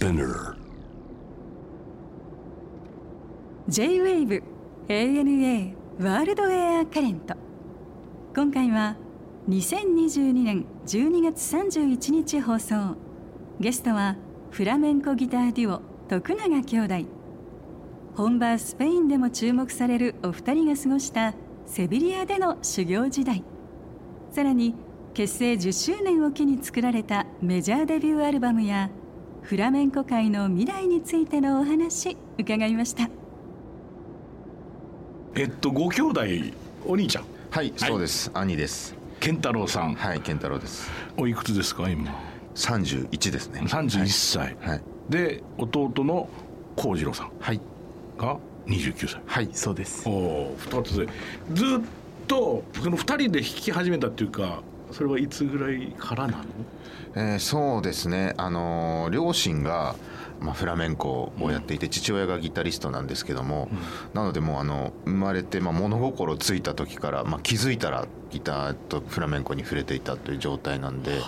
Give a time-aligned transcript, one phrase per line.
[0.00, 0.56] Spinner.
[3.68, 4.42] J-WAVE
[4.88, 7.34] ANA ワールドエアカレント
[8.34, 8.96] 今回は
[9.50, 12.96] 2022年12月31日放送。
[13.60, 14.16] ゲストは
[14.50, 16.94] フラメンコギターデュオ徳永兄弟。
[18.16, 21.34] 本場スペインでも注目されるお二人が過ごした
[21.66, 23.44] セビリアでの修行時代。
[24.32, 24.74] さらに
[25.12, 28.88] 結成10周年を機に作られたメジャーデビューアルバムや
[29.42, 33.08] フラメンコ界の未来についてのお話伺いました。
[35.34, 36.20] えっとご兄弟
[36.86, 37.24] お兄ちゃん？
[37.50, 38.30] はい、そうです。
[38.32, 38.94] 兄です。
[39.18, 40.90] 健太郎さん、はい、健太郎です。
[41.16, 42.14] おいくつですか今？
[42.54, 43.62] 三十一ですね。
[43.62, 44.82] 31歳、はい。
[45.08, 46.28] で弟の
[46.76, 47.30] 幸次郎さん？
[47.40, 47.60] はい。
[48.18, 49.20] が29歳。
[49.26, 50.08] はいそうです。
[50.08, 51.08] おお2つで。
[51.54, 51.80] ずっ
[52.28, 56.44] とその2人で弾き始めたっていうかそれはいつぐらいからなの？
[57.14, 58.34] えーそうですね。
[58.36, 59.94] あのー両親が。
[60.42, 63.68] まあ、フラメンコをやっていて、父親がギタリストなんですけども、
[64.14, 71.18] なのでもうあの生まれて、まあ、物心ついた時から、まあ、気づいたらギターとフラメンコに触れていたという状態なんで、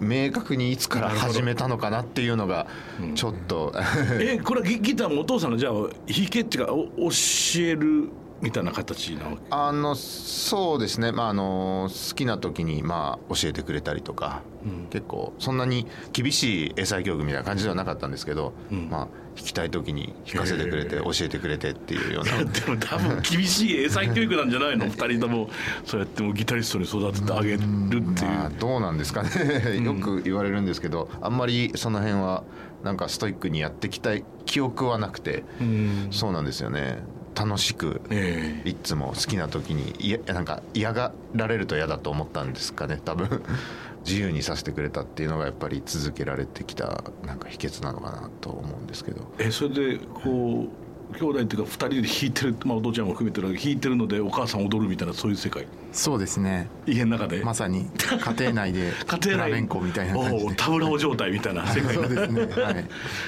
[0.00, 2.66] 明確にいつから始めたのかなっていうのが
[3.14, 3.72] ちょっと、
[4.20, 5.90] えこれはギギターもお父さんがじゃあ弾
[6.28, 7.14] けっていうかお教
[7.60, 8.10] える
[8.44, 14.42] みたいな形なわけあのそうですね、まあ、あの好きな時にまあ教えてくれたりとか、
[14.90, 22.44] 結構そんなに厳しい英才教育みたいな感じではなかったんですけど、まあ、弾きたい時に弾かせてくれて教えてくれてっていうような。
[22.52, 24.84] でも多分厳しい英才教育なんじゃないの？
[24.92, 25.48] 二人とも。
[25.86, 29.80] そうやってもうギタリストに育ててあげるっていう、まあどうなんですかね。
[29.82, 32.44] よく言われるんですけどあんまりその辺は
[32.82, 35.44] なんかストイックにやってきたい記憶はなくて、
[36.10, 36.98] そうなんですよね
[37.34, 38.68] 楽しくええ。
[38.68, 43.00] いつも好きな時にいやなんか嫌がられると嫌だと思ったんですかね。
[43.04, 43.42] 多分
[44.06, 49.32] 自由にさせてくれたっていうのがやっぱり続けられてきたなんか秘訣なのかなと思うんですけど。
[49.38, 55.66] えそれでこう兄弟っていうか二人で弾いてる、まあ、お父ちゃんも含めてる弾いてるのでお母さん踊るみたいなそういう世界。
[55.92, 56.68] そうですね。
[56.86, 59.22] 家の中で、まさに家庭内で 家庭内。
[59.22, 60.44] フラメンコみたいな感じで。
[60.44, 61.94] おうタブラオ状態みたいな世界。
[61.94, 62.62] そうですね。
[62.62, 62.84] はい。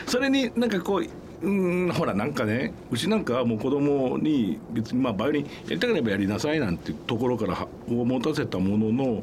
[0.07, 1.07] それになんかこう
[1.43, 9.23] うんほらなんかねうちなんかはもう子供に別にまあバイオリンやりたければやりなさいなんてところからはを持たせたものの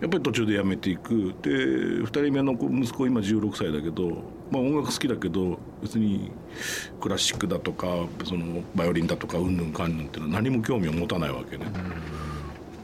[0.00, 4.10] やっぱり途中でやめていくで2人目の息子今16歳だけど、
[4.50, 6.32] まあ、音楽好きだけど別に
[7.00, 7.86] クラシックだとか
[8.24, 11.66] そのバイオリンだとかうんぬんかんぬんっていうのは何も興味を持たないわけね。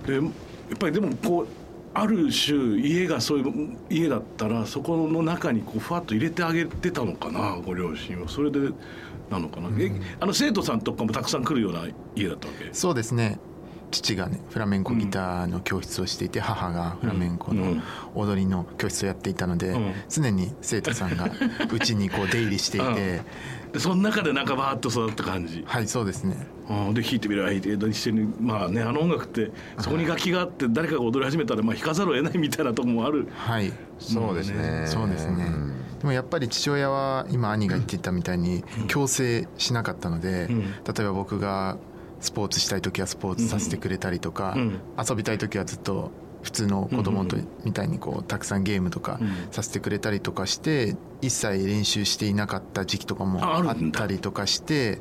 [0.06, 1.46] でやっぱりでもこう
[1.92, 8.28] ある種家がそういう家だったらそこの中にこうふわっと入れてあげてたのかなご両親は。
[8.28, 8.58] それで
[9.30, 11.84] なのかな、えあの生徒さんとかもたくさん来るような
[12.16, 12.68] 家だったわけ？
[12.72, 13.38] そうですね。
[13.90, 17.82] 父がねフラメンコギターの教室をしていて、母がフラメンコのうん。
[18.14, 19.92] 踊りの教室をやっていたので、うん。
[20.08, 21.28] 常に生徒さんが
[21.72, 23.24] うちにこう出入りしていて、うん
[23.72, 25.64] でその中でなんかバーッと育った感じ。
[25.66, 26.46] はいそうですね。
[26.68, 33.28] うんで弾いてみる弾いて一緒にまあねあの音楽ってそこに楽器があって誰かが踊り始めたらまあ弾かざるを得ないみたいなとこもある。
[33.34, 33.72] はい。
[33.98, 34.84] そうですね。
[34.86, 40.62] そうですね、んでもやっぱり父親は今兄が言っていたみたいに強制しなかったので、ん。
[40.62, 40.66] 例
[41.00, 41.76] えば僕が
[42.20, 44.80] スポーツしたい時はスポーツさせてくれたりとか、うん。
[44.98, 46.10] 遊びたい時はずっと
[46.42, 49.30] 普通の子供とみたいにこうたくさんゲームとかうん。
[49.50, 55.00] させてくれたりとかして一切練習していなかった時期とかもあったりとかして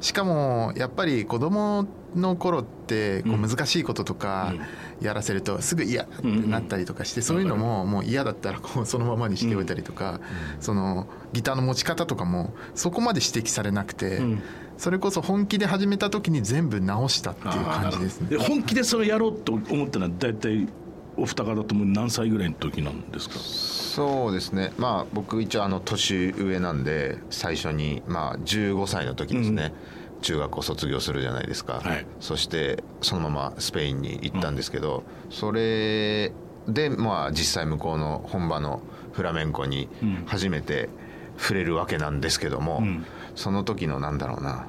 [0.00, 4.54] しかもやっぱり子供の頃ってこう難しいこととか
[5.00, 10.20] やらせるとすぐ嫌ってなったりとかしてそういうのももう嫌だったらこうそのままにしておいたりとか
[10.60, 14.42] そのギターの持ち方とかもそこまで指摘されなくてん
[14.78, 18.28] それこそ本気で始めた時に全部直したっていう感じですね。
[18.30, 18.38] で。
[18.38, 20.68] 本気でそれやろうと思ったのは大体
[21.16, 23.38] お二方とも何歳ぐらいの時なんですか？
[23.38, 24.72] そうですね。
[24.78, 29.74] まあ僕一応あの年上なんで最初にまあ15歳の時ですね、
[30.22, 32.06] 中学校卒業するじゃないですか、はい。
[32.20, 36.32] そしてそのままスペインに行ったんですけど、それ
[36.68, 38.80] でまあ実際向こうの本場の
[39.12, 40.24] フラメンコにうん。
[40.26, 40.88] 初めて
[41.36, 43.04] 触れるわけなんですけども、うん
[43.38, 44.66] その時のなんだろうな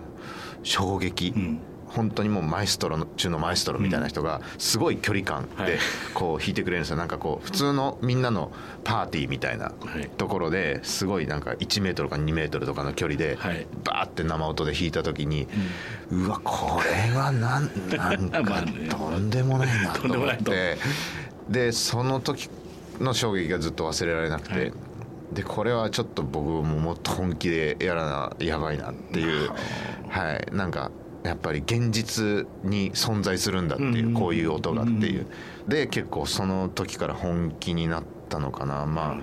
[0.63, 1.60] 衝撃、ん。
[1.88, 5.71] 本当にもうマエストロの中のマエストロみたいな人がすごい距離感はい。
[5.71, 5.80] で
[6.13, 6.98] こう弾いてくれるんですよ。
[6.98, 8.51] なんかこう普通のみんなの
[8.83, 10.07] パーティーみたいなはい。
[10.18, 13.66] ところですごいなんか1メートルか2メートルとかの距離ではい。
[13.83, 15.48] バーって生音で弾いた時に
[16.12, 18.88] うわこれはなんなん まあかね。
[18.89, 20.77] とんでもないなと思って。
[21.50, 22.51] でその時
[23.00, 24.66] の衝撃がずっと忘れられなくはい。
[24.69, 24.74] て
[25.34, 29.52] でこれはちょっと僕ももっと本気でやらなやばいなっていう
[30.10, 30.56] はい。
[30.56, 30.92] なんか
[31.24, 35.28] やっぱり現実に存在するんだっていうこういう音がっていう。
[35.68, 38.86] で結構その時から本気になったのかな。
[38.86, 39.18] まあ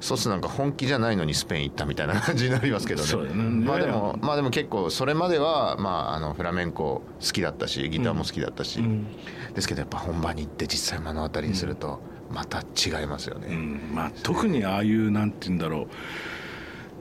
[0.00, 0.24] そうす。
[0.24, 3.28] るとなんか本気じゃないのにスペイン行ったみたいな感じになりますけどね。
[3.34, 3.66] ね。
[3.66, 4.18] まあでも。
[4.20, 9.06] まあでも結構それまではまああのフラメンコ好きだったしギターも好きだったし、うん。
[9.54, 12.00] ですけどやっぱ本場に行って実際目の当たりにすると
[12.32, 13.80] また違いますよね、うん。
[13.92, 15.86] まあ、特にああいうなんて言うんだろう。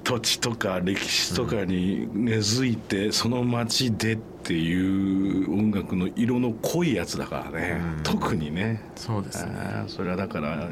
[0.04, 8.04] 土地とか歴史とかに根付いて、その町でっていう音楽の色の濃いやつだからね、うん。
[8.04, 8.82] 特にね。
[8.96, 9.84] そうですね。
[9.88, 10.70] それはだから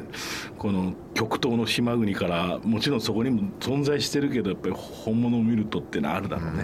[0.58, 6.64] この極東の島国からもちろんそこにも存在してるけどやっぱり本物を見るとってのはあるだろうね。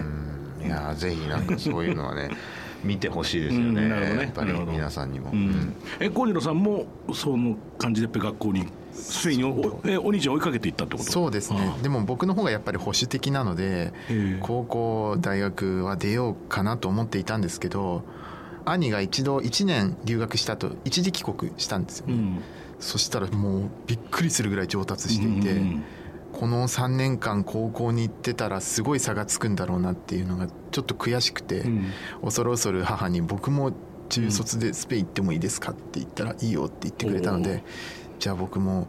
[0.60, 0.66] うん。
[0.66, 2.30] いやーぜひなんかそういうのはね
[2.84, 4.22] 見てほしいですよね,、うんなるほどね。
[4.22, 5.74] やっぱり皆さんにも、うん。
[6.00, 11.10] え小次郎さんもその感じでやっぱり学校にスペインをおえお兄ちゃん追いかけていったってこと？
[11.10, 11.74] そうですね。
[11.78, 18.02] あでも僕の方がやっぱり保守的なのでえ高校大学は出ようかなと思っていたんですけど
[18.64, 22.38] 兄が一度1年留学した後一時帰国したんですよね、うん。
[22.80, 25.84] そしたらもうびっくりするぐらい上達していて、うん
[26.44, 31.86] この3年間高校に行ってたらすごい差がつくんだろうなっていうのがちょっと悔しくて、うん。
[32.22, 33.72] 恐る恐る母に僕も
[34.10, 35.72] 中卒でスペイン行ってもいいですか？
[35.72, 37.44] って言ったらいいよって言ってくれたのおー。
[37.44, 37.64] で
[38.18, 38.88] じゃあ僕も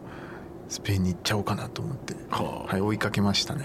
[0.68, 2.72] スペインに行っちゃおうかなと思って、はあ。
[2.72, 3.64] はい、追いかけましたね、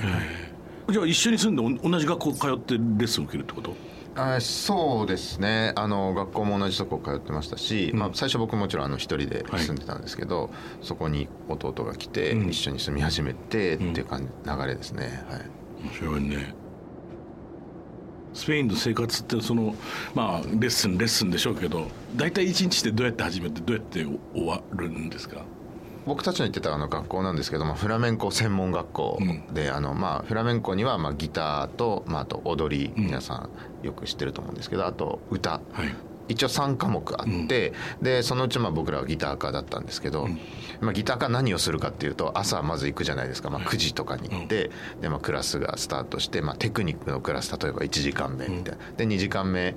[0.90, 3.76] じゃあ一緒に住んでお同じ学校通ってレッスン受けるってこと？
[4.13, 5.72] あそうですね。
[5.75, 8.00] あの学校も同じとこ通ってましたし、うん。
[8.00, 9.62] まあ、最初僕もちろんあの一人ではい。
[9.62, 10.50] 住んでたんですけど、
[10.81, 15.42] そこに弟が来て、うん一緒に住み始めてってうんいう感じ流れですね、はい。
[15.86, 16.54] 面白いね。
[18.34, 19.75] スペインの生活ってその
[20.13, 25.44] まあレッスンレッスンでしょうけど大体一日ってどうやって始めてどうやって終わるんですか？
[26.06, 29.19] 僕たちの行ってたあの学校なんですけど、まあ、フラメンコ専門学校
[29.53, 33.06] で、あのまあフラメンコにはまあギターと、まあ、あと踊りうん。
[33.06, 35.51] 皆さんよく知ってると思うんですけどあと歌。
[35.51, 35.94] はい。
[36.27, 40.39] 一応3科目あって、でそのうちまあ僕らはギター科だったんですけど、うん。
[40.80, 44.71] まあ、ギター科何をするかっていうと朝まず行くじゃないですか、まあ、9時とかに行って、
[45.01, 49.75] でまあ、クラスがスタートして、まあ、テクニックのクラス例えば1時間目みたいな、で2時間目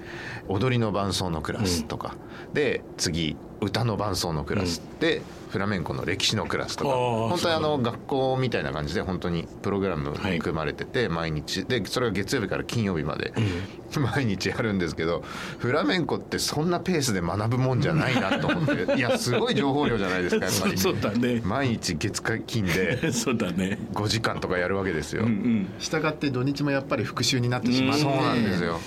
[0.49, 2.15] 踊りの伴奏のクラスとか、
[2.53, 5.23] で次歌の伴奏のクラス、で
[5.55, 11.65] フラメンコの歴史のクラスとか本当にあの学校みたいな感じで本当にプログラムはい組まれてて毎日。
[11.65, 13.33] でそれが月曜日から金曜日まで
[14.15, 15.23] 毎日やるんですけど
[15.59, 20.77] フラメンコってそんなペースで学ぶもんじゃないなと思って いやすごい情報量じゃないですかやっぱり。
[20.77, 21.41] そうだね。
[21.45, 23.79] 毎日月火金でそうだね。
[23.93, 25.69] 5時間とかやるわけですよ、うんうん。
[25.79, 28.81] したがって土日もやっぱり復習になってしまって、うんそうなんですよ。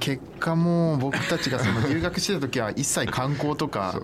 [0.00, 4.00] 結果もう僕たちがその留学してた時は一切観光とか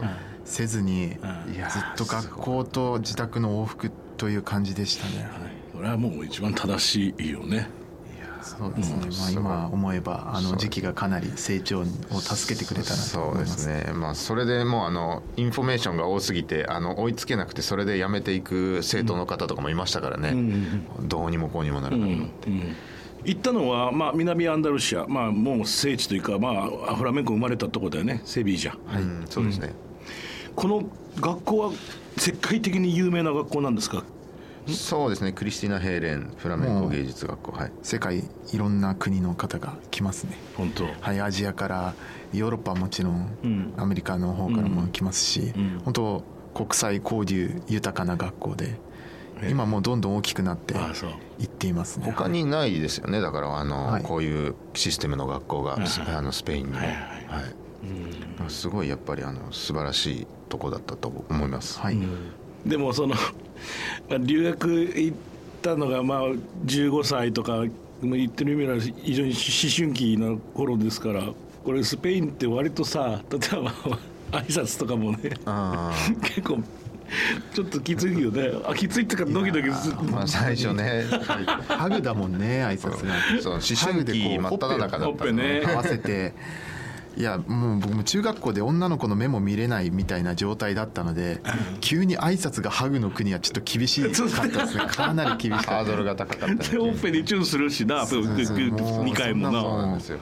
[0.51, 1.13] せずにうん。
[1.13, 5.31] ずっと学校と自宅の往復という感じでしたね。
[5.73, 7.69] これはもう一番正しいよね。
[8.43, 9.07] そうですね。
[9.07, 13.63] まあ今思えばあの時期がかなり成長を助けてくれたなとそうで思います。
[13.63, 13.69] す。
[13.69, 13.93] ね。
[13.95, 20.35] まあそれでもうあのインフォメーションが多すぎてあの追いつけなくてそれで辞めていく生徒の方とかもいましたからね、
[21.03, 22.51] どうにもこうにもならなくなって、
[23.25, 28.23] 行ったのは、まあ、南アンダルシア、まあ、もう聖地というか、まあ、フラメンコ生まれたところだよね。
[28.25, 28.79] セビージャ。
[28.99, 29.75] うんそうですね、
[30.57, 30.83] この
[31.21, 31.73] 学校は
[32.17, 34.05] 世界的に有名な学校なんですか？
[34.67, 35.33] そうですね。
[35.33, 37.53] クリスティナ・ヘイレンフラメンコ芸術学校。
[37.53, 37.73] はい。
[37.83, 38.19] 世界
[38.53, 40.37] いろんな国の方が来ますね。
[40.57, 40.85] 本当。
[41.01, 41.95] はい、アジアから
[42.33, 43.75] ヨーロッパはもちろん、うん。
[43.79, 45.81] アメリカの方からも来ますし、うん。
[45.85, 46.25] 本当
[46.55, 48.77] 国際交流豊かな学校で、
[49.43, 49.49] え。
[49.51, 50.75] 今もうどんどん大きくなって
[51.39, 52.05] いっていますね。
[52.05, 53.21] 他にないですよね。
[53.23, 54.03] だからあの、はい。
[54.03, 57.45] こういうシステムの学校が、はいあのスペインにも、はいははい。
[57.45, 57.45] い
[58.49, 61.99] すごいやっぱりあの素晴らしいとこだったと思います、はい、
[62.67, 63.15] でもその
[64.09, 65.17] まあ留学行っ
[65.63, 66.23] たのがまあ
[66.67, 67.65] 15歳とか
[68.03, 69.39] まあ言ってる意味では非常に思
[69.75, 71.25] 春期の頃ですから
[71.65, 73.71] これスペインって割とさ例えば
[74.33, 76.59] 挨拶とかもねあ 結構
[77.53, 78.51] ちょっときついよね。
[78.65, 79.97] あきついってかドキドキする。
[79.99, 81.05] あまあ最初ね。
[81.67, 83.43] ハグだもんね挨拶が。
[83.43, 85.63] そう思春期真っ只中だったほっぺね。
[85.67, 86.35] 合わせて
[87.21, 91.43] いやもう僕も中学校で女の子の目も見れないみたいな状態だったので
[91.83, 94.87] 急に挨拶がハグの国はちょっと厳しかったですね。
[94.87, 95.71] かなり厳しかった。
[95.71, 96.71] ハードルが高かった。
[96.71, 99.61] でほっぺにチュンするしなそうそうそうもう2回もな。
[99.61, 100.19] そうななんですよ。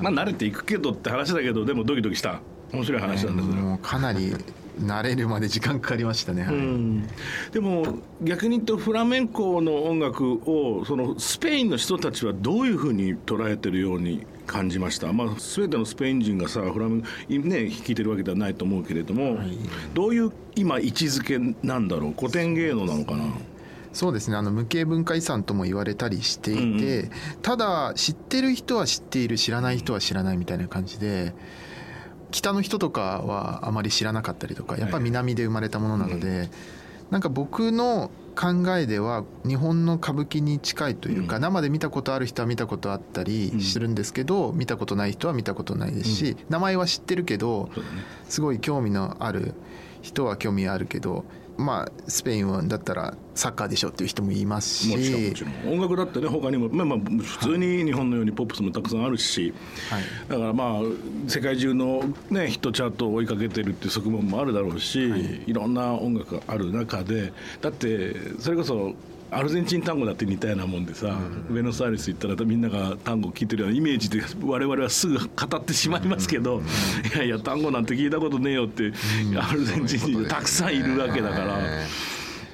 [0.00, 2.40] まあ慣れていくけどって話だけどでもドキドキした。
[2.72, 3.54] 面白い話なんですよ。
[3.54, 4.32] もうかなり
[4.80, 6.54] 慣れるまで時間かかりましたね、はい。
[6.54, 7.08] うん。
[7.50, 17.08] でも逆に言うとフラメンコの音楽をそのスペインの人たちはどういうふうに捉えてるように感じました、まあ、全てのスペイン人がさフラメンコ、
[17.48, 19.38] ね、弾いてるわけではないと思うけれども、
[19.92, 22.14] どういう今位置づけなんだろう？
[22.18, 23.24] 古典芸能なのかな、
[23.92, 24.36] そうですね。
[24.36, 27.10] あの無形文化遺産とも言われたりしていて、
[27.42, 31.34] ただ知ってる人は知っている知らない人は知らないみたいな感じで
[32.30, 36.50] 北の人とかはあまり知らなかったりとかやっぱり南で生まれたものなので、
[37.10, 41.42] なんか僕の考えでは日本の歌舞伎に近いというか、うん。
[41.42, 47.70] 生で見たことある人は見たことあったりするんですけど、見たことない人は見たことないですし、名前は知ってるけど
[48.28, 49.54] すごい興味のある
[50.02, 51.24] 人は興味あるけど
[51.58, 54.88] まあスペインはだったらサッカーでしょっていう人もいますし。
[54.88, 55.72] もちろんもちろん。
[55.74, 56.68] 音楽だってね他にも。
[56.68, 59.54] まあまあ普通に日本のようにポップスもたくさんあるし、
[59.90, 60.02] はい。
[60.28, 67.32] だからまあ世界中のねヒットチャートを追いかけてるっていう側面もあるだろうし、い、ろんな音楽がある中で。
[67.60, 68.94] だってそれこそ
[69.30, 71.18] アルゼンチン単語だって似たようなもんでさ、
[71.50, 76.62] ベノスアイレス行ったらみんなが単語を聞いてるようなイメージで我々はすぐ語ってしまいますけど、
[77.14, 78.92] いやいや単語なんて聞いたことねえよって、
[79.38, 81.58] アルゼンチンにたくさんいるわけだから。
[81.58, 81.86] ね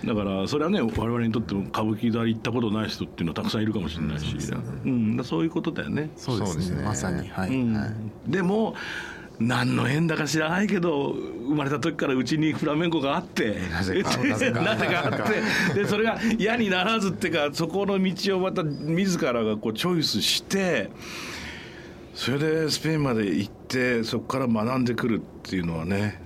[0.05, 4.37] だからそれはね我々にとっても歌舞伎座行ったことない人っていうのはたくさんいるかもしれないし、
[4.85, 5.17] うん。
[5.17, 6.11] だそういうことだよね。
[6.17, 6.79] そうですね。
[6.79, 6.83] ね。
[6.83, 7.29] まさに。
[7.29, 8.11] はい、うん。
[8.27, 8.75] でも
[9.47, 13.59] 何の縁だか知らないけど生まれた時からうちにフラメンコがあって。
[13.71, 14.61] なぜかなぜか。
[15.05, 15.81] あって。
[15.83, 20.91] でそれが嫌にならずっていうかそこの道をまた自らがこうチョイスして
[22.15, 26.21] それでスペインまで行ってそこから学んでくるっていうのはね。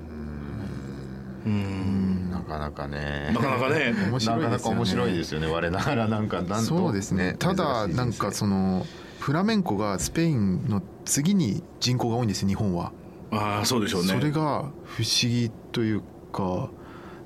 [2.30, 3.30] なかなかね。
[3.32, 3.94] なかなかね。
[4.10, 5.46] 面白いですよねなかなか面白いですよね。
[5.46, 6.56] 我ながらなんかなんと。
[6.62, 7.36] そうですね。
[7.38, 8.84] ただなんかその
[9.26, 12.92] フラメンコがスペインの次に人口が多いんですよ日本は、
[13.30, 14.08] ああそうでしょうね。
[14.08, 16.02] それが不思議という
[16.32, 16.70] か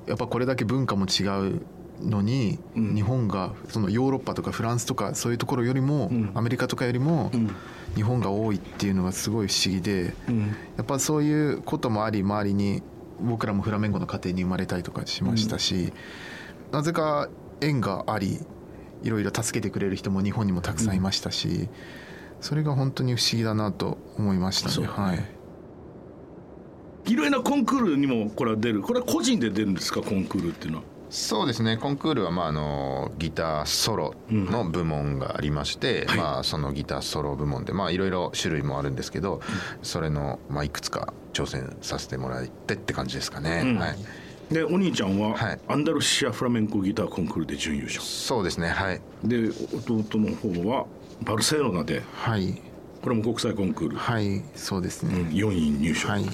[0.07, 1.61] やっぱこれだけ文化も違う
[2.01, 2.95] のに、うん。
[2.95, 6.31] 日本がそのヨーロッパとかフランスとかそういうところよりも、うん。
[6.33, 7.49] アメリカとかよりもうん。
[7.95, 10.47] 日本が多いっていうのがすごい不思議でうん。
[10.77, 12.81] やっぱそういうこともあり周りに
[13.19, 15.93] 僕らもフラメンコの家庭に生まれたりとかしましたし、
[16.71, 17.29] なぜか
[17.59, 18.39] 縁があり
[19.03, 21.69] いろいろ助けてくれる人も日本にもたくさんいましたし、
[22.39, 24.87] それが本当に不思議だなと思いましたね。
[24.87, 25.40] はい
[27.11, 28.81] いろいろなコンクールにもこれは出る。
[28.81, 30.83] これは個人で出るんですかコンクールっていうのは？
[31.09, 31.75] そうですね。
[31.75, 36.17] コンクールはまああのギターソロの部門がありまして、はい。
[36.17, 39.41] まあ、そのギターソロ部門でまあいろいろ種類もあるんですけど、
[39.81, 43.77] それのまあいくつか挑戦させてもらってって感じですかね、うん。
[43.77, 43.97] はい、
[44.53, 45.59] でお兄ちゃんは、はい。
[45.67, 48.01] アンダルシアフラメンコギターコンクールで準優勝。
[48.01, 48.69] そうですね。
[48.69, 49.01] はい。
[49.25, 49.49] で
[49.85, 50.85] 弟の方は
[51.25, 52.61] バルセロナではい。
[53.01, 54.41] これも国際コンクール、はい。
[54.55, 56.25] そうですうんね、4位入賞、はい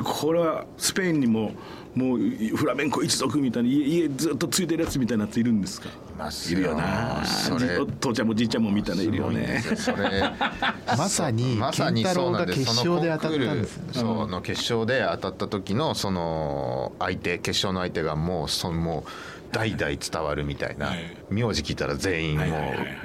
[0.00, 1.52] これはスペインにも
[1.94, 2.18] もう
[2.56, 5.88] フラメンコ一族みたいに家家ずっとついてるやつみたいなやついるんですか？
[5.88, 7.22] いますいるよな。
[7.24, 7.66] それ。
[7.68, 9.62] じ父ちゃんもじいちゃんもみたいないるよね。
[9.76, 10.22] それ。
[10.96, 19.10] まさにまさに健太郎が決勝で当たったんですそのの決勝で当たった時のその相手決勝の相手がもうそのもう
[19.52, 21.16] 代々伝わるみたいな、はい。
[21.30, 22.44] 名字聞いたら全員も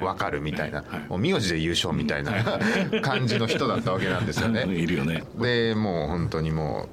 [0.00, 0.84] う分かるみたいな、
[1.18, 2.32] 名字で優勝みたいな
[3.02, 4.64] 感じの人だったわけなんですよね。
[4.72, 5.24] いるよね。
[5.38, 6.88] でもう本当にもう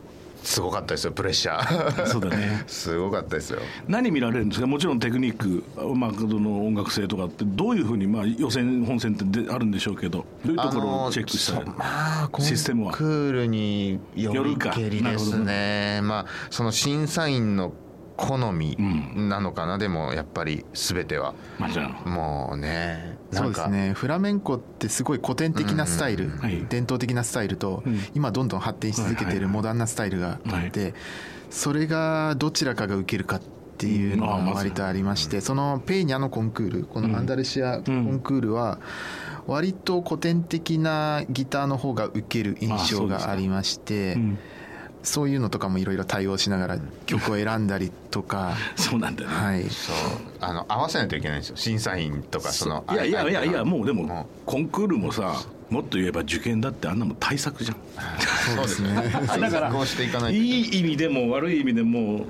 [0.47, 2.05] すごかったですよプレッシャー。
[2.05, 2.63] そうだね。
[2.67, 3.59] すごかったですよ。
[3.87, 4.67] 何見られるんですか？
[4.67, 5.63] もちろんテクニック、
[5.95, 10.25] まあ、その音楽性とかってどういうふうに、まあ、予選本戦ってであるんでしょうけど。
[10.45, 11.59] どういうところをチェックした？
[11.61, 12.91] らまあシステムは。
[12.93, 16.01] クールによりけりですね。
[16.03, 17.73] まあその審査員の
[18.17, 18.77] 好み
[19.15, 21.33] なのかな、でもやっぱり全ては。
[22.05, 23.93] もうねそうですね。
[23.93, 26.65] フラメンコってすごい古典的なスタイル、はい。
[26.69, 27.99] 伝統的なスタイルと、うん。
[28.13, 29.47] 今どんどん発展し続けていはいはいはい。
[29.47, 30.93] るモダンなスタイルがあって、
[31.49, 33.41] それがどちらかが受けるかっ
[33.77, 38.79] ていうのが割とありまして、そのペーニャのコンクールこのアンダルシアコンクールは
[39.47, 44.39] 割と古典的なギターの方が受ける印象がありましてうん
[45.05, 48.55] そういうのとかもいろいろ対応しながら曲を選んだりとか。
[48.75, 49.63] そうなんだよね、はい。
[49.69, 49.95] そう
[50.41, 51.57] あの合わせないといけないんですよ。
[51.57, 55.35] 審査員とかそのいやいやいやいやもうでももコンクールもさ
[55.69, 57.77] もっと言えば受験だってあんなもん対策じゃん。
[58.55, 59.11] そうですね。
[59.27, 62.25] 対策をしていかないといい意味でも悪い意味でも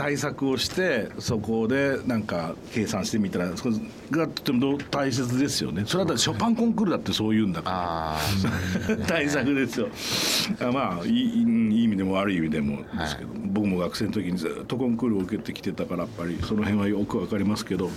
[0.00, 3.74] 対策をしてそこでなんか計算してみたらそれ
[4.10, 5.84] がとても大切ですよね。
[5.86, 7.76] それだってショパンコンクールだってそういうんだから。
[8.14, 8.18] あ
[9.06, 9.88] 対策ですよ。
[10.58, 17.90] あまあいいいい意味でも悪い意味でもですけど、僕も学生の時にずっとコンクールを受けてきてたからやっぱりその辺はよくわかりますけど。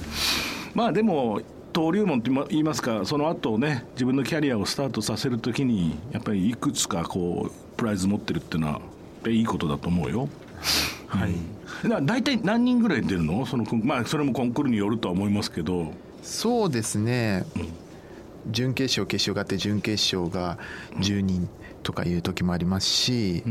[0.74, 1.40] まあでも
[1.74, 8.82] 登竜門って言いますかその後ね自分のキャリアをスタートさせる時にやっぱりいくつかこうプライズ持ってるっていうのは
[9.28, 10.28] いいことだと思うよ。
[11.08, 11.36] はい、
[11.90, 13.46] だ大体何人ぐらい出るの？
[13.46, 15.94] そのまあそれもコンクールによるとは思いますけど。
[16.22, 17.46] そうですね、
[18.48, 20.58] 準決勝決勝があって準決勝が
[21.00, 21.50] 10人
[21.84, 23.44] とかいう時もありますし、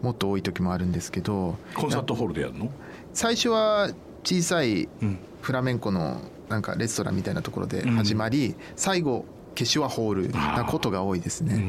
[0.00, 1.56] もっと多い時もあるんですけど。
[1.74, 2.70] コンサートホールでやるの？
[3.12, 3.90] 最初は
[4.24, 5.18] 小さいうん。
[5.40, 9.24] フラメンコのなんかレストランみたいなところで始まり、最後
[9.54, 11.64] 決勝はホールなことが多いですね。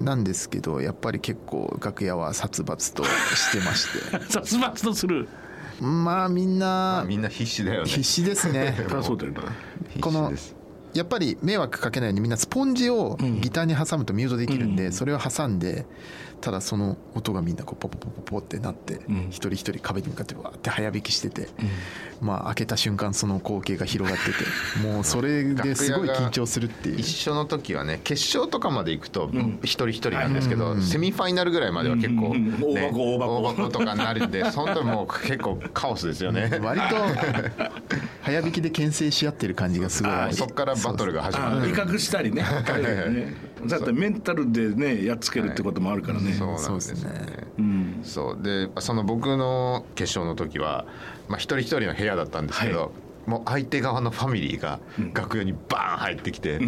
[0.00, 4.26] なんですけどやっぱり結構楽屋は殺伐としてまして。
[4.30, 5.28] 殺伐とする？
[5.80, 7.88] まあみんなまあみんな必死だよね。
[7.88, 8.76] 必死ですね。
[9.02, 9.42] そうだよな。
[10.00, 10.32] この
[10.92, 14.92] やっぱり迷惑かけないようにみんなスポンジをギターに挟むとミュートできるんで、うん。
[14.92, 15.86] それを挟んで
[16.44, 19.28] ただその音がみんなこうポポポポポってなって、ん。
[19.30, 21.48] 一人一人壁に向かってわーって早弾きしてて、
[22.20, 24.44] まあ開けた瞬間その光景が広がってて
[24.86, 27.00] もうそれですごい緊張するっていう。
[27.00, 29.30] 一緒の時はね決勝とかまで行くと
[29.62, 32.74] 一人一人なんですけど、セミファイナルぐらいまでは結構、うんうん。
[32.74, 36.60] ね大箱大箱とかになるんで その時もう結構カオスですよね。
[36.62, 36.86] 割と
[38.20, 43.34] 早弾きで牽制し合ってる感じがすごいそこからバトルが始まある威嚇したりねね
[43.66, 47.12] だってメンタルでねやっつけるってこともあるからね、そうなんそうですすね。
[47.58, 48.00] うん。
[48.02, 48.42] そう。
[48.42, 50.86] でその僕の決勝の時は、
[51.28, 52.88] まあ、一人一人の部屋だったんですけど、は
[53.26, 54.80] もう相手側のファミリーが
[55.12, 56.60] 楽屋にバーン入ってきて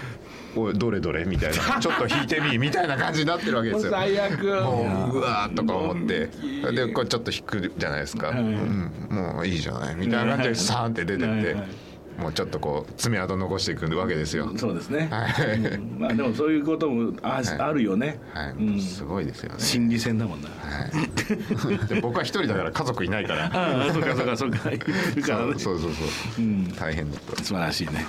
[0.54, 3.92] 「おいどれどれ?」みたいな「ちょっと弾いてみ」みたいな感じになってるわけですよ。
[3.92, 4.44] 最悪。
[4.62, 6.28] もううわーとか思って。
[6.72, 8.38] でこれちょっと弾くじゃないですか、はい。
[8.38, 9.94] うん、もういいじゃない。
[9.96, 11.26] みたいな感じでサーンって出てって。
[11.26, 11.91] はいはい
[12.22, 14.52] もうちょっとこう爪痕残していくわけですよ。
[14.56, 15.58] そうですね、はい。
[15.58, 15.98] うん。
[15.98, 18.52] まあでもそういうこともあ,、あるよね、はい。
[18.52, 18.80] うん。
[18.80, 19.58] すごいですよね。
[19.58, 21.86] 心理戦だもんな、はい。
[21.88, 23.46] で 僕は一人だから家族いないから。
[23.46, 24.70] ああそうかそうかそうか。
[24.70, 25.58] いるからね。
[25.58, 26.04] そうそうそ
[26.38, 26.46] う、う。
[26.46, 26.72] ん。
[26.72, 27.42] 大変だった。
[27.42, 28.06] 素晴らしいね、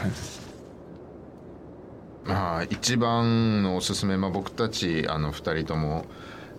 [2.25, 6.05] まあ一番のおすすめ、まあ、僕たちあの2人とも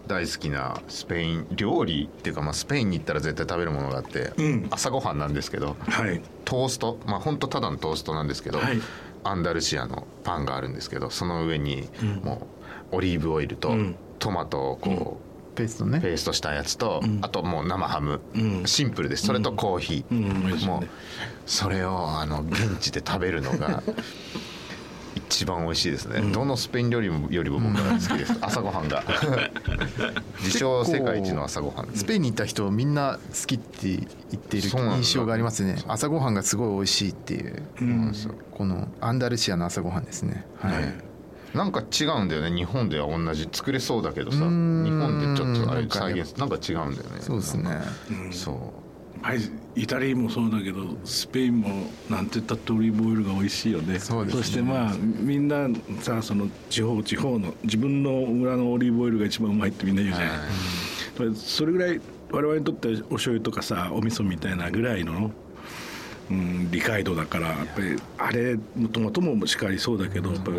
[0.07, 4.67] 大好きなスペイン料理っていうか、まあ、スペインに行ったら絶対食べるものがあって、うん。
[4.71, 6.21] 朝ごはんなんですけどはい。
[6.45, 8.79] トーストまあ本当ただのトーストなんですけど、はい。
[9.25, 11.89] アンダルシアのパンがあるんですけどその上に
[12.23, 12.47] も
[12.93, 13.97] うオリーブオイルとうん。
[14.19, 15.21] トマトをこ
[15.53, 16.01] う、ペーストね。
[16.01, 18.63] ペーストしたやつと、あともう生ハム、うん。
[18.65, 19.27] シンプルです。
[19.27, 20.67] それとコーヒー、うん。
[20.67, 20.89] もう
[21.47, 23.83] それをあの現地で食べるのが
[25.35, 28.39] 一番美味しいですね、どのスペイン料理もよりも僕は好きです。
[28.41, 29.03] 朝ごはんが。
[30.39, 31.89] 自称世界一の朝ごはん。
[31.93, 33.99] スペインに行った人みんな好きって言
[34.37, 35.77] っている印象がありますね。
[35.89, 37.63] 朝ごはんがすごい美味しいっていう、
[38.53, 40.47] このアンダルシアの朝ごはんですね。
[40.61, 40.95] はい、
[41.57, 42.55] なんか違うんだよね。
[42.55, 43.49] 日本では同じ。
[43.51, 44.39] 作れそうだけどさ。
[44.39, 47.17] 日本でちょっとあれ再現なんか違うんだよね。
[47.19, 47.81] そうですね。
[48.31, 48.84] そう
[49.25, 49.39] はい、
[49.75, 53.99] イタリアもそうだけどスペインもなんて言ったってオリーブオイルが美味しいよね。
[53.99, 54.43] そうですね。
[54.43, 55.67] してまあみんな
[56.01, 62.01] さその地方地方の自分の村のオリーブオイルが一番うまいってみんな言うじゃない、うんそれぐらい
[62.33, 65.31] 我々にとってお醤油とかさお味噌みたいなぐらいの、
[66.29, 67.55] うん、理解度だからや。
[67.63, 68.59] っぱりあれ
[68.93, 70.51] トマトもしっかりそうだけどやっぱ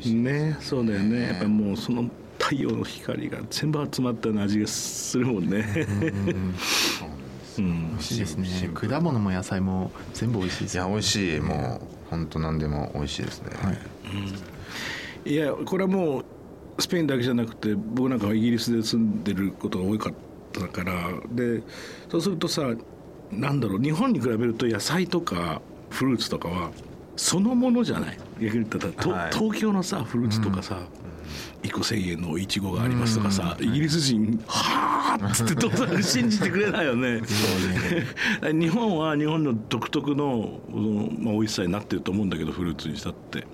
[0.00, 0.56] りね。
[0.60, 1.22] そうだよね。
[1.22, 2.08] やっぱりもうその
[2.38, 5.86] 太陽の光が全部集まったような味がするもんね。
[5.88, 6.54] うん
[7.62, 8.70] 美味しいですね。
[8.74, 11.40] 果物も野菜も全部美味しいですいや美味しい。
[11.40, 15.32] もう本当何でも美味しいですね、はい。
[15.32, 15.36] い。
[15.36, 16.24] やこれはもう
[16.78, 20.14] スペインだけじゃなくて僕なんかはイギリスで住んでることが多かっ
[20.52, 21.62] たからで
[22.10, 22.62] そうするとさ
[23.30, 26.70] なんだろう日本に比べると野菜とかフルーツとかは
[27.16, 28.18] そのものじゃない。
[28.40, 29.32] 逆に言ったら、とはい。
[29.32, 30.80] 東京のさフルーツとかさ、
[31.62, 34.93] 1個1,000円のいちごがありますとかさ、イギリス人「はあ」っ
[35.30, 37.22] つって信じてくれないよね。
[38.42, 43.46] 日本は日本の独特の、うんまあ、美味しさになってると思うんだけどフルーツにしたって。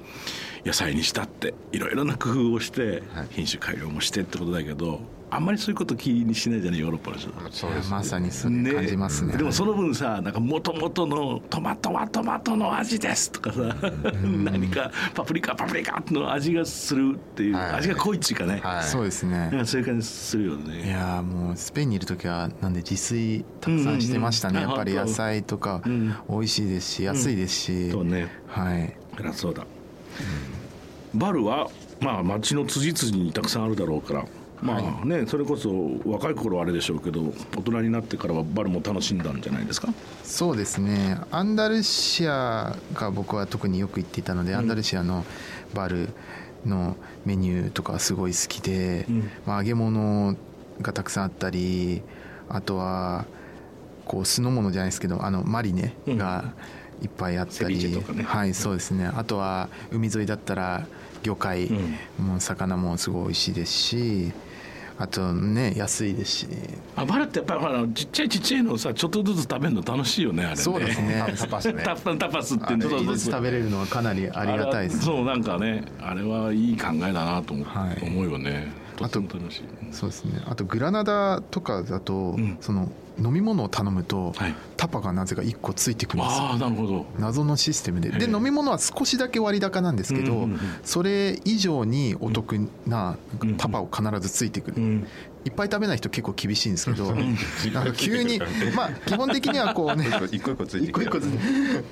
[0.62, 1.54] 野菜にしたって。
[1.72, 5.00] いろいろな工夫をして、品種改良もしてってことだけど
[5.32, 7.30] あんまりそういうこと気にしないじゃないヨーロッパの人。
[7.50, 9.36] そうですまさにそれ感じますね。
[9.36, 13.76] でもその分さなんか元々のトマトはトマトの味ですとかさ
[14.22, 17.70] 何かパプリカパプリカの味がするっていう、はい。
[17.76, 18.84] 味が濃いっていうかね、はい。
[18.84, 19.50] そうですね。
[19.64, 24.64] そういう感じするよいねやーもうスペインにいる時はなんで自炊たくさんしてましたね、うん。
[24.64, 26.14] うんうんやっぱり野菜とかうん。
[26.28, 28.28] 美味しいですし安いですし、そうね。
[28.46, 28.96] はい。
[29.16, 29.64] そりゃそうだ、
[31.14, 34.24] バルはまあ町の辻々にたくさんあるだろうから
[34.62, 35.70] まあね、それこそ
[36.04, 39.88] 若い頃はあれでしょうけど大人になってからはバルも楽しんだんじゃないですか？
[40.22, 41.18] そうですね。
[41.30, 45.24] アンダルシアが僕は特によく行っていたので、アンダルシアの
[45.72, 46.10] バル
[46.66, 49.30] のメニューとかすごい好きで、うん。
[49.46, 50.36] まあ、揚げ物
[50.82, 52.02] がたくさんあったり
[52.48, 53.24] あとは
[54.04, 56.52] こう酢の物じゃないですけどあのマリネが
[57.02, 58.24] いっぱいあったり、セビチェとかね。
[58.24, 59.06] はいそうですね。
[59.06, 60.86] あとは海沿いだったら
[61.22, 61.66] 魚介。
[62.18, 62.26] うん。
[62.26, 64.32] も魚もすごい美味しいですし
[65.00, 66.46] あとね安いですし。
[66.94, 70.56] あバルってやっぱりほらちっちゃいちっちゃいのをさちょっとずつ食べるの楽しいよねあれね。
[70.56, 71.24] そうですね。
[71.38, 73.30] タパスねタパタパスっていうのちょっとずつ。
[73.30, 74.98] 食べれるのはかなりありがたいです。
[74.98, 78.06] あれはそうなんかねあれはいい考えだなと思,、はい。
[78.06, 80.42] 思うよねとあとっても楽しいそうですね。
[80.46, 82.58] あとグラナダとかだと、ん。
[82.60, 84.54] その飲み物を頼むと、はい。
[84.76, 86.56] タパがなぜか1個ついてくるんですよ。
[86.56, 87.06] なるほど。
[87.18, 88.10] 謎のシステムで。
[88.10, 90.48] で飲み物は少しだけ割高なんですけど、
[90.84, 93.56] それ以上にお得なうん。
[93.56, 95.06] タパを必ずついてくる、うん
[95.44, 97.36] いっぱい食べない人結構厳しいんですけどなん。
[97.84, 98.40] か急に
[98.76, 101.10] まあ基本的にはこうね 一個一個ついてくる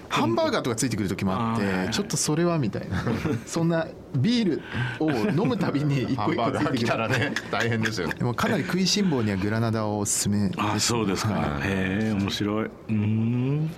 [0.09, 3.03] ハンバーガーとかついてくる時もあってちょっとそれはみたいな。
[3.47, 4.63] そんなビール
[5.01, 8.09] を飲むたびに一個一個ついてたらね大変ですよ。
[8.09, 11.69] ねでもかなり食いしん坊にはグラナダをおすすめあそうですか、はい。
[11.69, 12.65] へえ面白い。
[12.65, 13.71] うーん。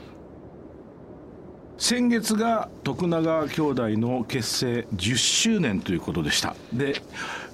[1.80, 6.54] 先月が徳永兄弟の結成10周年ということでした。
[6.74, 7.00] で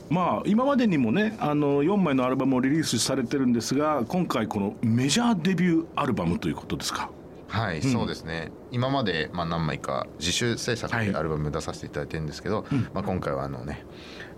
[0.08, 7.10] まあ今までにもねあの4枚のアルバムをリリースされてるんですが今回このメジャーデビューアルバムということですか？
[7.48, 8.50] はい、そうですね。
[8.72, 11.06] 今までまあ何枚か自主制作はい。
[11.06, 13.84] でアルバム出させていただいてるんですけど、まあ、今回はあのね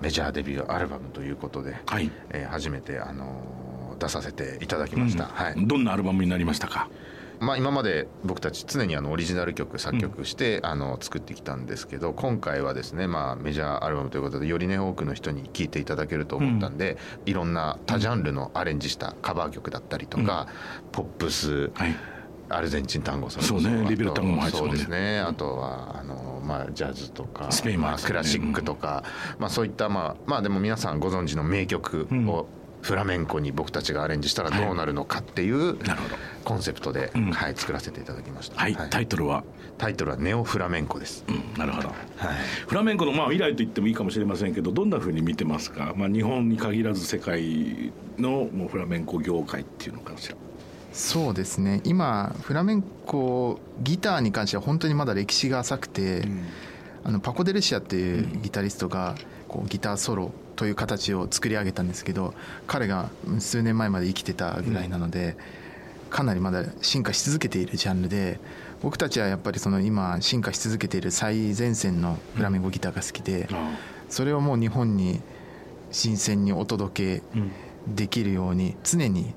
[0.01, 5.55] メジャーデビューアルバムということで、はい、えー初めて、あのー出させていただきました、はい。
[5.67, 6.89] どんなアルバムになりましたか？
[7.41, 20.49] まあ、今まで僕たち常にあのオリジナル曲作曲して、あの作ってきたんですけど今回はですね、まあ、メジャーアルバムということでよりね多くの人に聴いていただけると思ったんで、いろんな多ジャンルのアレンジしたカバー曲だったりとか、
[20.93, 21.97] ポップス、はい。
[22.51, 29.05] アルゼンチン単語そうねリベル単語も入ってそうですねあとはあの、まあ、ジャズとかスペインもクラシックとか、
[29.39, 32.27] まあ、そういった、まあ、まあでも皆さんご存知の名曲うん。
[32.27, 32.47] を
[32.83, 36.17] フラメンコに僕たちがアレンジしたらどうなるのかっていうなるほど。
[36.45, 37.33] コンセプトで、うん。
[37.33, 39.45] はい、作らせていただきました、はい、タイトルは、
[39.77, 41.89] タイトルは「ネオフラメンコ」です、うん、なるほど。
[41.89, 41.97] はい。
[42.67, 50.37] フラメンコのまあ未来と言ってもいいかもしれませんけどどんなふうに見てますか、まあ、日本に限らず世界のもうフラメンコ業界っていうのかしら。
[50.93, 51.81] そうですね。
[51.85, 56.27] 今フラメンコギターに関しては本当にまだ歴史が浅くて、
[57.05, 59.15] あのパコ・デルシアっていうギタリストが
[59.47, 62.35] こうギターソロという形を作り上げたんですけど
[62.67, 65.37] 彼が数年前まで生きてたぐらいなので、
[66.11, 68.41] かなりまだ進化し続けているジャンルで
[68.83, 73.49] 僕たちはやっぱりその今進化し続けている最前線のフラメンコギターが好きで、
[74.09, 75.21] それをもう日本に
[75.93, 77.53] 新鮮にお届けうん
[77.95, 79.33] できるように常に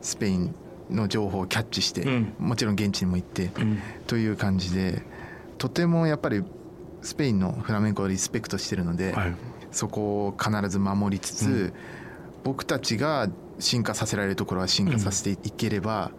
[0.00, 0.54] スペイン
[0.90, 2.34] の情報をキャッチして、うん。
[2.38, 3.78] もちろん現地にも行って、うん。
[4.06, 5.02] という感じで
[5.58, 6.42] とてもやっぱり
[7.02, 9.34] スペインのフラメンコをリスペクトしてるので、はい
[9.72, 11.72] そこを必ず守りつつ、うん。
[12.42, 13.28] 僕たちが
[13.58, 16.10] 進化させられるところは進化させていければ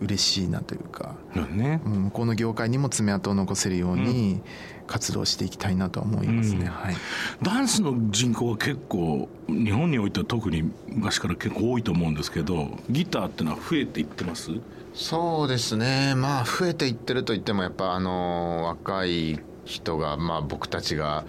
[0.00, 1.80] 嬉しいなというか、ね。
[1.86, 4.42] うん向こうの業界にも爪痕を残せるように
[4.86, 6.64] 活動していきたいなとは思いますね。
[6.64, 6.66] うん。
[6.68, 6.96] はい。
[7.42, 14.50] ダンスの人口は結構日本においては特に昔から結構多いと思うんですけどギターってのは増えていってます？
[14.92, 16.14] そうですね。
[16.14, 21.24] まあ増えていってると言ってもやっぱあの若い人がまあ僕たちが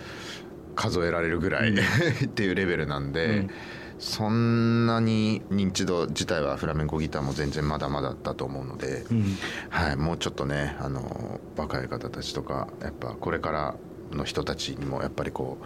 [0.75, 1.73] 数えられるぐらい、
[2.25, 3.49] っていうレベルなんで、うん。
[3.97, 9.37] そんなに認知度自体はフラメンコギターも全然まだまだだと思うので、うん。
[9.69, 13.75] はい、もうちょっとねあの若い方たちとかやっぱこれから
[14.11, 15.65] の人たちにもやっぱりこう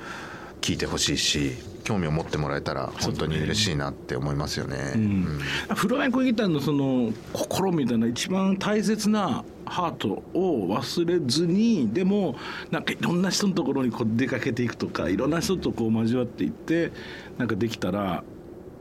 [0.62, 4.94] 聞いてほしいし興味を持ってもらえたら本当に嬉しいなって思いますよね。
[4.96, 5.40] うん。
[5.76, 12.36] フラメンコギターのその心みたいな一番大切なハートを忘れずにでも
[12.72, 16.92] なんかいろんな人のところにこう出かけていくとかいろんな人とこう交わっていって
[17.38, 18.24] なんかできたら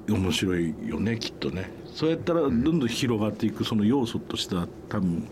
[0.09, 1.71] 面白いよねきっとね。
[1.95, 5.29] そうやったらどんどん広がっていくその要素としては多分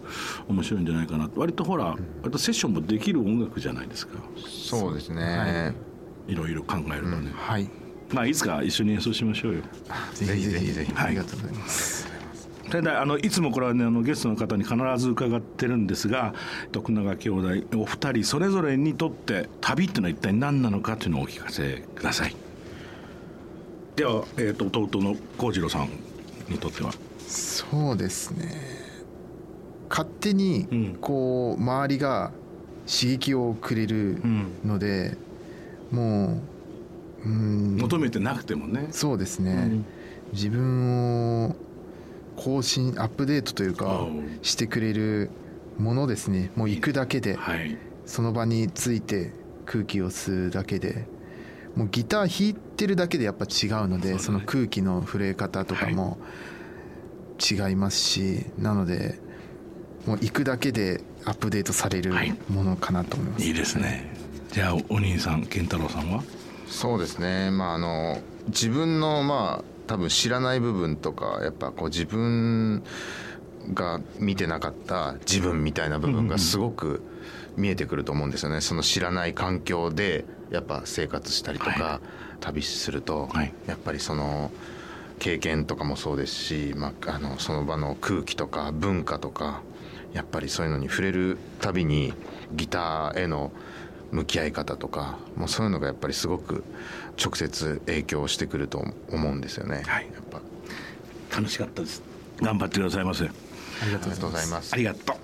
[0.49, 4.19] 面白いんじゃないかな割とほら割とセッションもできる音楽じゃないですか。
[4.47, 5.75] そうですね、
[6.27, 6.35] い。
[6.35, 7.69] ろいろ考えればね、はい。
[8.13, 8.63] まあいつか？
[8.63, 9.63] 一緒に演奏しましょうよ。
[10.13, 10.73] ぜひぜひぜひ。
[10.73, 12.16] ぜひありがとうございます。
[12.71, 16.35] ただあのいつもこれはねあのゲストの方に必ず伺ってるんですが
[16.73, 22.37] 徳永兄弟お二人それぞれにとって旅っていうのは一体何なのかというのをお聞かせください。
[23.97, 25.89] では、えー、と弟の幸次郎さん
[26.49, 26.93] にとっては。
[27.27, 28.53] そうですね。
[29.89, 30.99] 勝手にうん。
[31.01, 32.33] こう周りが
[32.87, 34.21] 刺激をくれる
[34.65, 35.17] ので、
[35.91, 36.43] も
[37.25, 37.77] ううん。
[37.79, 38.89] 求めてなくてもね。
[38.91, 39.87] そうですね、うん。
[40.33, 41.56] 自分を
[42.47, 44.07] 更新アップデートというか
[44.41, 45.31] してくれる
[45.79, 46.53] ものですね。
[46.55, 47.35] もう行くだけで。
[47.35, 47.77] はい。
[48.05, 49.33] その場について
[49.65, 51.09] 空気を吸うだけで。
[51.75, 56.19] もうギター弾いてるだけでやっぱ違うのでその空気の震え方とかも
[57.39, 59.19] 違いますしなので
[60.07, 62.33] もう行くだけでアップデートされるはい。
[62.49, 64.09] ものかなと思います、いいですね。
[64.53, 66.23] じゃあお兄さん健太郎さんは？
[66.69, 67.51] そうですね。
[67.51, 72.83] まああの自分のまあ多分知らない部分とかやっぱこう自分
[73.75, 77.03] が見てなかった自分みたいな部分がすごく
[77.57, 78.61] 見えてくると思うんですよね。
[78.61, 82.01] その知らない環境でやっぱ生活したりとか、は
[82.41, 83.53] 旅すると、はい。
[83.67, 84.51] やっぱりその
[85.19, 89.63] 経験とかもそうですし、まあ、あのその場の空気とか文化とか
[90.13, 92.13] やっぱりそういうのに触れるたびに
[92.53, 93.53] ギターへの
[94.13, 96.65] 向き合い方とかもうそういうのがやっぱりすごく
[97.17, 99.83] 直接影響してくると思うんですよね。
[99.87, 100.07] はい。
[100.13, 100.41] やっぱ。
[101.37, 102.03] 楽しかったです。
[102.41, 103.25] 頑張ってくださいませ。
[103.25, 103.29] あ
[103.85, 104.73] りがありがとうございます。
[104.73, 104.77] あ。
[104.77, 105.17] りがとう。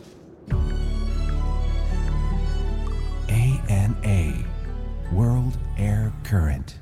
[3.28, 4.44] ANA
[5.14, 6.81] World Air Current